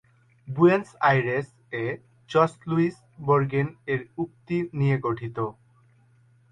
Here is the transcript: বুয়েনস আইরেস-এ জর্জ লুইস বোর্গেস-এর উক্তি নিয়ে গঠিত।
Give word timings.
বুয়েনস 0.47 0.89
আইরেস-এ 1.01 1.83
জর্জ 2.29 2.53
লুইস 2.67 2.95
বোর্গেস-এর 3.25 4.01
উক্তি 4.17 4.57
নিয়ে 4.79 4.97
গঠিত। 4.99 5.37